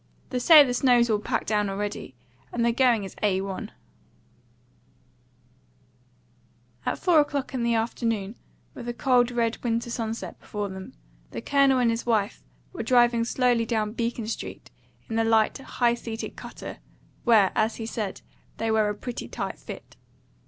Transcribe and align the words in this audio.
They 0.31 0.39
say 0.39 0.63
the 0.63 0.73
snow's 0.73 1.11
all 1.11 1.19
packed 1.19 1.45
down 1.45 1.69
already, 1.69 2.15
and 2.51 2.65
the 2.65 2.71
going 2.71 3.03
is 3.03 3.15
A 3.21 3.39
1." 3.41 3.71
At 6.87 6.97
four 6.97 7.19
o'clock 7.19 7.53
in 7.53 7.61
the 7.61 7.75
afternoon, 7.75 8.33
with 8.73 8.87
a 8.89 8.95
cold, 8.95 9.29
red 9.29 9.63
winter 9.63 9.91
sunset 9.91 10.39
before 10.39 10.69
them, 10.69 10.93
the 11.29 11.39
Colonel 11.43 11.77
and 11.77 11.91
his 11.91 12.03
wife 12.07 12.41
were 12.73 12.81
driving 12.81 13.23
slowly 13.23 13.63
down 13.67 13.91
Beacon 13.93 14.25
Street 14.25 14.71
in 15.07 15.17
the 15.17 15.23
light, 15.23 15.59
high 15.59 15.93
seated 15.93 16.35
cutter, 16.35 16.79
where, 17.23 17.51
as 17.53 17.75
he 17.75 17.85
said, 17.85 18.21
they 18.57 18.71
were 18.71 18.89
a 18.89 18.95
pretty 18.95 19.27
tight 19.27 19.59
fit. 19.59 19.97